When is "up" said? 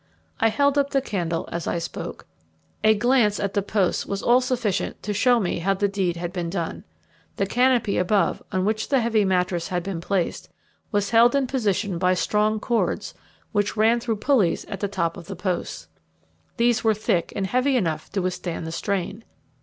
0.79-0.89